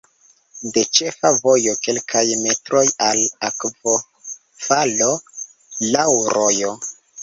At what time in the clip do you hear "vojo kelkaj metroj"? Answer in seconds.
1.41-2.83